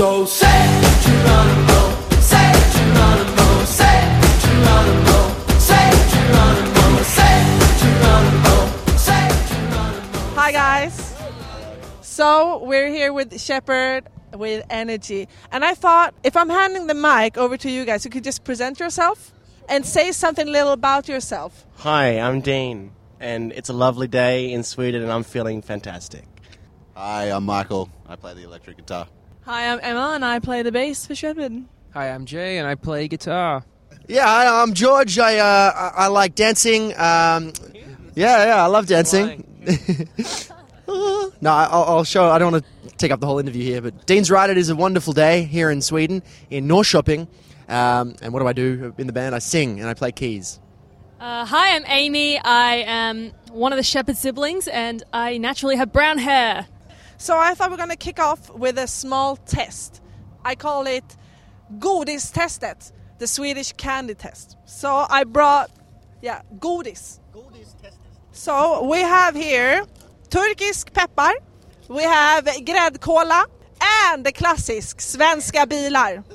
So 0.00 0.24
say 0.24 0.80
Geronimo, 1.04 1.80
say 2.20 2.52
Geronimo, 2.72 3.64
say 3.66 4.00
Geronimo, 4.40 5.18
say 5.58 5.90
Geronimo, 6.08 7.02
say 7.02 7.36
Geronimo, 7.80 8.96
say 8.96 9.28
Geronimo. 9.50 10.34
Hi 10.36 10.52
guys. 10.52 11.14
So 12.00 12.64
we're 12.64 12.88
here 12.88 13.12
with 13.12 13.38
Sheppard 13.38 14.08
with 14.32 14.64
Energy, 14.70 15.28
and 15.52 15.66
I 15.66 15.74
thought 15.74 16.14
if 16.24 16.34
I'm 16.34 16.48
handing 16.48 16.86
the 16.86 16.94
mic 16.94 17.36
over 17.36 17.58
to 17.58 17.70
you 17.70 17.84
guys, 17.84 18.02
you 18.02 18.10
could 18.10 18.24
just 18.24 18.42
present 18.42 18.80
yourself 18.80 19.34
and 19.68 19.84
say 19.84 20.12
something 20.12 20.46
little 20.46 20.72
about 20.72 21.08
yourself. 21.08 21.66
Hi, 21.74 22.18
I'm 22.18 22.40
Dean, 22.40 22.92
and 23.20 23.52
it's 23.52 23.68
a 23.68 23.74
lovely 23.74 24.08
day 24.08 24.50
in 24.50 24.62
Sweden, 24.62 25.02
and 25.02 25.12
I'm 25.12 25.24
feeling 25.24 25.60
fantastic. 25.60 26.24
Hi, 26.96 27.24
I'm 27.24 27.44
Michael. 27.44 27.90
I 28.08 28.16
play 28.16 28.32
the 28.32 28.44
electric 28.44 28.78
guitar. 28.78 29.06
Hi, 29.50 29.72
I'm 29.72 29.80
Emma, 29.82 30.12
and 30.14 30.24
I 30.24 30.38
play 30.38 30.62
the 30.62 30.70
bass 30.70 31.06
for 31.06 31.16
Sheppard. 31.16 31.64
Hi, 31.92 32.10
I'm 32.10 32.24
Jay, 32.24 32.58
and 32.58 32.68
I 32.68 32.76
play 32.76 33.08
guitar. 33.08 33.64
Yeah, 34.06 34.24
hi, 34.24 34.62
I'm 34.62 34.74
George. 34.74 35.18
I 35.18 35.38
uh, 35.38 35.72
I, 35.74 36.04
I 36.04 36.06
like 36.06 36.36
dancing. 36.36 36.92
Um, 36.92 37.52
yeah, 38.14 38.44
yeah, 38.46 38.62
I 38.62 38.66
love 38.66 38.86
dancing. 38.86 39.44
no, 40.86 41.50
I- 41.50 41.68
I'll, 41.68 41.82
I'll 41.82 42.04
show. 42.04 42.30
I 42.30 42.38
don't 42.38 42.52
want 42.52 42.64
to 42.64 42.90
take 42.94 43.10
up 43.10 43.18
the 43.18 43.26
whole 43.26 43.40
interview 43.40 43.64
here, 43.64 43.80
but 43.82 44.06
Dean's 44.06 44.30
right. 44.30 44.48
It 44.48 44.56
is 44.56 44.68
a 44.68 44.76
wonderful 44.76 45.14
day 45.14 45.42
here 45.42 45.68
in 45.68 45.82
Sweden, 45.82 46.22
in 46.48 46.68
Norrköping. 46.68 47.26
Um, 47.68 48.14
and 48.22 48.32
what 48.32 48.38
do 48.38 48.46
I 48.46 48.52
do 48.52 48.94
in 48.98 49.08
the 49.08 49.12
band? 49.12 49.34
I 49.34 49.40
sing 49.40 49.80
and 49.80 49.88
I 49.88 49.94
play 49.94 50.12
keys. 50.12 50.60
Uh, 51.18 51.44
hi, 51.44 51.74
I'm 51.74 51.82
Amy. 51.88 52.38
I 52.38 52.84
am 52.86 53.32
one 53.50 53.72
of 53.72 53.78
the 53.78 53.82
Sheppard 53.82 54.16
siblings, 54.16 54.68
and 54.68 55.02
I 55.12 55.38
naturally 55.38 55.74
have 55.74 55.92
brown 55.92 56.18
hair. 56.18 56.68
So 57.20 57.38
I 57.38 57.52
thought 57.52 57.68
we 57.68 57.74
are 57.74 57.76
going 57.76 57.90
to 57.90 57.96
kick 57.96 58.18
off 58.18 58.48
with 58.48 58.78
a 58.78 58.86
small 58.86 59.36
test. 59.36 60.00
I 60.42 60.54
call 60.54 60.86
it 60.86 61.04
Godistestet, 61.78 62.92
the 63.18 63.26
Swedish 63.26 63.74
candy 63.74 64.14
test. 64.14 64.56
So 64.64 65.04
I 65.06 65.24
brought, 65.24 65.70
yeah, 66.22 66.40
godis. 66.58 67.20
So 68.32 68.88
we 68.88 69.00
have 69.00 69.34
here 69.34 69.84
Turkish 70.30 70.84
peppar, 70.86 71.34
we 71.88 72.04
have 72.04 72.46
gräddkola, 72.46 73.44
and 73.82 74.24
the 74.24 74.32
classic 74.32 74.84
svenska 74.98 75.66
bilar. 75.66 76.24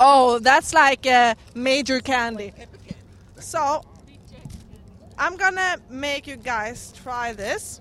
Oh, 0.00 0.40
that's 0.40 0.74
like 0.74 1.06
a 1.06 1.36
major 1.54 2.00
candy. 2.00 2.52
So 3.38 3.80
I'm 5.16 5.36
gonna 5.36 5.76
make 5.88 6.26
you 6.26 6.34
guys 6.36 6.92
try 7.00 7.32
this. 7.32 7.80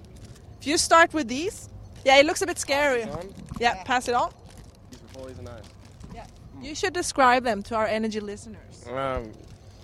If 0.61 0.67
you 0.67 0.77
start 0.77 1.11
with 1.15 1.27
these, 1.27 1.69
yeah, 2.03 2.17
it 2.17 2.25
looks 2.25 2.41
a 2.41 2.45
bit 2.45 2.59
scary. 2.59 3.05
Yeah, 3.59 3.83
pass 3.83 4.07
it 4.07 4.15
on. 4.15 4.31
You 6.61 6.75
should 6.75 6.93
describe 6.93 7.43
them 7.43 7.61
to 7.63 7.75
our 7.75 7.85
energy 7.85 8.21
listeners. 8.21 8.85
Um, 8.89 9.33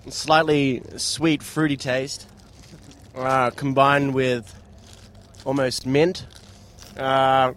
slightly 0.07 0.81
sweet, 0.95 1.43
fruity 1.43 1.75
taste, 1.75 2.25
uh, 3.15 3.49
combined 3.51 4.13
with 4.13 4.55
almost 5.43 5.85
mint. 5.85 6.25
Uh, 6.95 7.53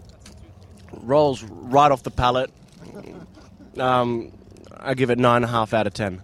rolls 1.03 1.45
right 1.45 1.91
off 1.93 2.03
the 2.03 2.11
palate. 2.11 2.51
Um, 3.79 4.33
I 4.77 4.95
give 4.95 5.11
it 5.11 5.19
nine 5.19 5.37
and 5.37 5.45
a 5.45 5.49
half 5.49 5.73
out 5.73 5.87
of 5.87 5.95
ten. 5.95 6.23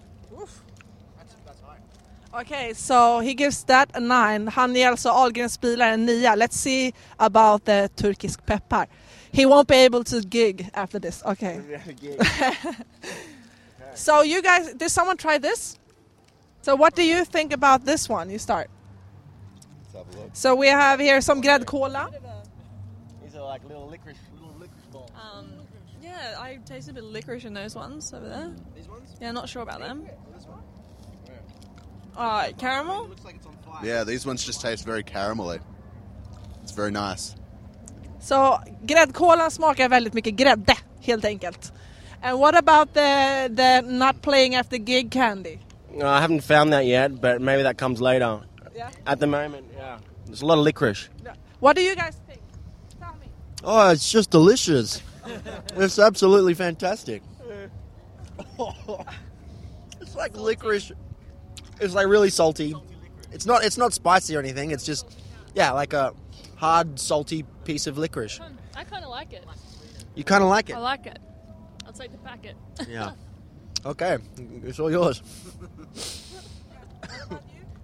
Okay, 2.40 2.72
so 2.72 3.18
he 3.18 3.34
gives 3.34 3.64
that 3.64 3.90
a 3.96 4.00
nine. 4.00 4.46
Han 4.46 4.74
ger 4.74 4.90
alltså 4.90 5.08
Ahlgrens 5.08 5.60
bilar 5.60 5.92
en 5.92 6.06
nia. 6.06 6.36
Let's 6.36 6.56
see 6.56 6.92
about 7.16 7.64
the 7.64 7.88
turkisk 7.96 8.46
peppar. 8.46 8.86
He 9.32 9.44
won't 9.44 9.66
be 9.66 9.74
able 9.74 10.04
to 10.04 10.20
gig 10.20 10.70
after 10.74 11.00
this. 11.00 11.22
Okay. 11.24 11.60
so 13.94 14.22
you 14.22 14.40
guys, 14.40 14.72
did 14.74 14.90
someone 14.90 15.16
try 15.16 15.38
this? 15.38 15.78
So 16.62 16.76
what 16.76 16.94
do 16.94 17.02
you 17.02 17.24
think 17.24 17.52
about 17.52 17.84
this 17.84 18.08
one? 18.08 18.30
You 18.30 18.38
start. 18.38 18.70
So 20.32 20.54
we 20.54 20.68
have 20.68 21.00
here 21.00 21.20
some 21.20 21.42
gräddkola. 21.42 22.08
These 23.24 23.34
are 23.34 23.42
like 23.42 23.64
little 23.64 23.88
licorice, 23.88 24.16
little 24.34 24.54
licorice 24.60 24.86
balls. 24.92 25.10
Um, 25.16 25.46
yeah, 26.00 26.36
I 26.38 26.60
tasted 26.64 26.92
a 26.92 26.94
bit 26.94 27.04
of 27.04 27.10
licorice 27.10 27.46
in 27.46 27.54
those 27.54 27.74
ones 27.74 28.12
over 28.12 28.28
there. 28.28 28.52
These 28.76 28.88
ones? 28.88 29.16
Yeah, 29.20 29.32
not 29.32 29.48
sure 29.48 29.62
about 29.62 29.80
them. 29.80 30.06
Uh, 32.18 32.52
caramel? 32.58 33.08
Yeah, 33.82 34.02
these 34.02 34.26
ones 34.26 34.44
just 34.44 34.60
taste 34.60 34.84
very 34.84 35.04
caramelly. 35.04 35.60
It's 36.62 36.72
very 36.72 36.90
nice. 36.90 37.36
Så 38.20 38.60
gräddkolan 38.82 39.50
smakar 39.50 39.88
väldigt 39.88 40.14
mycket 40.14 40.34
grädde 40.34 40.76
helt 41.00 41.24
enkelt. 41.24 41.72
And 42.22 42.40
what 42.40 42.56
about 42.56 42.94
the, 42.94 43.48
the 43.54 43.82
not 43.82 44.22
playing 44.22 44.54
after 44.56 44.76
gig 44.78 45.12
candy? 45.12 45.60
Uh, 45.94 46.04
I 46.04 46.20
haven't 46.20 46.40
found 46.40 46.72
that 46.72 46.86
yet, 46.86 47.20
but 47.20 47.40
maybe 47.40 47.62
that 47.62 47.78
comes 47.78 48.00
later. 48.00 48.40
Yeah. 48.74 48.90
At 49.06 49.20
the 49.20 49.26
moment, 49.26 49.66
yeah. 49.76 49.98
There's 50.26 50.42
a 50.42 50.46
lot 50.46 50.58
of 50.58 50.64
licorice. 50.64 51.08
What 51.60 51.76
do 51.76 51.82
you 51.82 51.94
guys 51.94 52.16
think? 52.26 52.40
Tell 53.00 53.14
me. 53.20 53.28
Oh, 53.62 53.90
it's 53.90 54.10
just 54.10 54.30
delicious. 54.30 55.02
it's 55.76 55.98
absolutely 55.98 56.54
fantastic. 56.54 57.22
it's 60.00 60.16
like 60.16 60.36
licorice. 60.36 60.92
It's 61.80 61.94
like 61.94 62.06
really 62.06 62.30
salty. 62.30 62.74
It's 63.32 63.46
not. 63.46 63.64
It's 63.64 63.76
not 63.76 63.92
spicy 63.92 64.36
or 64.36 64.40
anything. 64.40 64.70
It's 64.70 64.84
just, 64.84 65.18
yeah, 65.54 65.72
like 65.72 65.92
a 65.92 66.14
hard, 66.56 66.98
salty 66.98 67.44
piece 67.64 67.86
of 67.86 67.98
licorice. 67.98 68.40
I 68.74 68.84
kind 68.84 69.04
of 69.04 69.10
like 69.10 69.32
it. 69.32 69.44
You 70.14 70.24
kind 70.24 70.42
of 70.42 70.48
like 70.50 70.70
it. 70.70 70.76
I 70.76 70.78
like 70.80 71.06
it. 71.06 71.18
I'll 71.86 71.92
take 71.92 72.12
the 72.12 72.18
packet. 72.18 72.56
Yeah. 72.88 73.12
Okay, 73.86 74.18
it's 74.64 74.80
all 74.80 74.90
yours. 74.90 75.22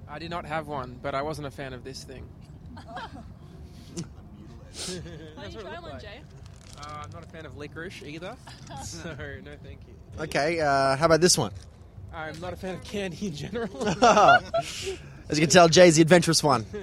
I 0.08 0.18
did 0.18 0.28
not 0.28 0.44
have 0.44 0.66
one, 0.66 0.98
but 1.00 1.14
I 1.14 1.22
wasn't 1.22 1.46
a 1.46 1.50
fan 1.52 1.72
of 1.72 1.84
this 1.84 2.02
thing. 2.02 2.28
Why 2.74 3.08
don't 5.42 5.52
you 5.52 5.60
try 5.60 5.78
one, 5.78 6.00
Jay? 6.00 6.20
Uh, 6.78 7.02
I'm 7.04 7.10
not 7.10 7.22
a 7.22 7.26
fan 7.26 7.46
of 7.46 7.56
licorice 7.56 8.02
either, 8.02 8.36
so 8.84 9.08
no 9.44 9.52
thank 9.62 9.80
you. 9.86 9.94
Okay, 10.24 10.60
uh, 10.60 10.96
how 10.96 11.06
about 11.06 11.20
this 11.20 11.38
one? 11.38 11.52
I'm 12.14 12.40
not 12.40 12.52
a 12.52 12.56
fan 12.56 12.74
of 12.74 12.84
candy 12.84 13.26
in 13.26 13.34
general. 13.34 13.88
As 15.28 15.38
you 15.38 15.40
can 15.40 15.48
tell, 15.50 15.68
Jay's 15.68 15.96
the 15.96 16.02
adventurous 16.02 16.42
one. 16.42 16.66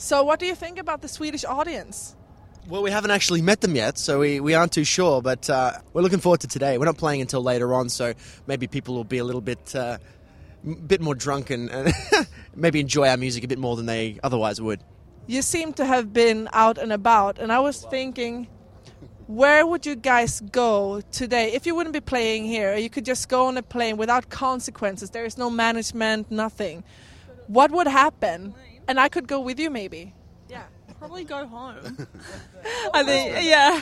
So 0.00 0.24
what 0.24 0.40
do 0.40 0.46
you 0.46 0.54
think 0.54 0.78
about 0.78 1.02
the 1.02 1.08
Swedish 1.08 1.44
audience? 1.44 2.16
Well, 2.66 2.82
we 2.82 2.90
haven't 2.90 3.10
actually 3.10 3.42
met 3.42 3.60
them 3.60 3.76
yet, 3.76 3.98
so 3.98 4.20
we, 4.20 4.40
we 4.40 4.54
aren't 4.54 4.72
too 4.72 4.82
sure, 4.82 5.20
but 5.20 5.50
uh, 5.50 5.72
we're 5.92 6.00
looking 6.00 6.20
forward 6.20 6.40
to 6.40 6.48
today. 6.48 6.78
We're 6.78 6.86
not 6.86 6.96
playing 6.96 7.20
until 7.20 7.42
later 7.42 7.74
on, 7.74 7.90
so 7.90 8.14
maybe 8.46 8.66
people 8.66 8.94
will 8.94 9.04
be 9.04 9.18
a 9.18 9.24
little 9.24 9.42
bit 9.42 9.76
uh, 9.76 9.98
bit 10.86 11.02
more 11.02 11.14
drunk 11.14 11.50
and, 11.50 11.68
and 11.68 11.92
maybe 12.54 12.80
enjoy 12.80 13.08
our 13.08 13.18
music 13.18 13.44
a 13.44 13.46
bit 13.46 13.58
more 13.58 13.76
than 13.76 13.84
they 13.84 14.18
otherwise 14.22 14.58
would. 14.58 14.80
You 15.26 15.42
seem 15.42 15.74
to 15.74 15.84
have 15.84 16.14
been 16.14 16.48
out 16.54 16.78
and 16.78 16.94
about, 16.94 17.38
and 17.38 17.52
I 17.52 17.60
was 17.60 17.84
thinking, 17.84 18.48
where 19.30 19.64
would 19.64 19.86
you 19.86 19.94
guys 19.94 20.40
go 20.40 21.00
today 21.12 21.52
if 21.52 21.64
you 21.64 21.76
wouldn't 21.76 21.92
be 21.92 22.00
playing 22.00 22.44
here? 22.46 22.74
You 22.76 22.90
could 22.90 23.04
just 23.04 23.28
go 23.28 23.46
on 23.46 23.56
a 23.56 23.62
plane 23.62 23.96
without 23.96 24.28
consequences. 24.28 25.10
There 25.10 25.24
is 25.24 25.38
no 25.38 25.48
management, 25.48 26.32
nothing. 26.32 26.82
What 27.46 27.70
would 27.70 27.86
happen? 27.86 28.54
And 28.88 28.98
I 28.98 29.08
could 29.08 29.28
go 29.28 29.38
with 29.38 29.60
you, 29.60 29.70
maybe. 29.70 30.14
Yeah, 30.48 30.64
probably 30.98 31.22
go 31.22 31.46
home. 31.46 31.76
I 32.92 33.04
think, 33.04 33.46
yeah. 33.46 33.80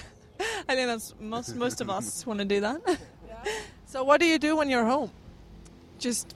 I 0.69 0.75
think 0.75 0.87
that's 0.87 1.15
most 1.19 1.57
most 1.57 1.81
of 1.81 1.89
us 1.89 2.27
want 2.27 2.41
to 2.41 2.45
do 2.45 2.61
that. 2.61 2.81
So 3.87 4.05
what 4.05 4.21
do 4.21 4.27
you 4.27 4.39
do 4.39 4.55
when 4.55 4.69
you're 4.69 4.85
home? 4.85 5.11
Just 5.99 6.35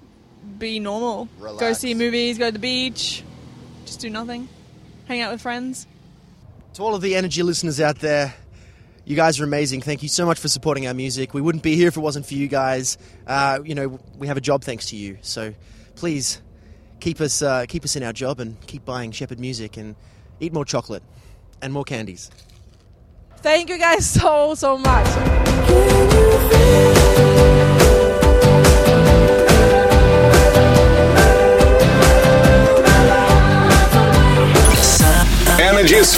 be 0.59 0.81
normal. 0.81 1.29
Relax. 1.39 1.61
Go 1.61 1.73
see 1.75 1.93
movies, 1.93 2.39
go 2.39 2.47
to 2.47 2.53
the 2.53 2.59
beach, 2.59 3.23
just 3.85 4.01
do 4.01 4.09
nothing. 4.09 4.49
Hang 5.05 5.21
out 5.21 5.33
with 5.33 5.43
friends. 5.43 5.87
To 6.75 6.83
all 6.83 6.95
of 6.95 7.03
the 7.03 7.15
energy 7.15 7.43
listeners 7.43 7.79
out 7.79 7.99
there, 7.99 8.33
you 9.05 9.17
guys 9.17 9.41
are 9.41 9.45
amazing. 9.45 9.81
Thank 9.81 10.03
you 10.03 10.09
so 10.09 10.27
much 10.27 10.39
for 10.39 10.49
supporting 10.49 10.87
our 10.87 10.95
music. 10.95 11.35
We 11.35 11.41
wouldn't 11.41 11.65
be 11.65 11.77
here 11.77 11.89
if 11.89 11.97
it 11.97 12.01
wasn't 12.01 12.27
for 12.27 12.35
you 12.35 12.49
guys. 12.49 12.99
Uh, 13.27 13.61
you 13.65 13.75
know, 13.75 13.99
we 14.17 14.27
have 14.29 14.37
a 14.37 14.41
job 14.41 14.63
thanks 14.63 14.91
to 14.91 14.97
you. 14.97 15.19
So 15.23 15.55
please 15.97 16.41
keep 17.01 17.21
us 17.21 17.43
uh, 17.43 17.67
keep 17.69 17.85
us 17.85 17.97
in 17.97 18.03
our 18.03 18.13
job 18.13 18.41
and 18.41 18.61
keep 18.67 18.85
buying 18.85 19.11
Sheppard 19.13 19.41
music 19.41 19.77
and 19.77 19.97
eat 20.41 20.53
more 20.53 20.65
chocolate 20.65 21.03
and 21.61 21.73
more 21.73 21.85
candies. 21.85 22.31
Thank 23.39 23.71
you 23.71 23.79
guys 23.79 24.09
so, 24.09 24.55
so 24.55 24.79
much. 24.79 25.07